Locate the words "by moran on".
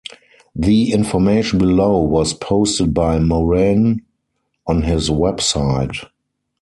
2.91-4.81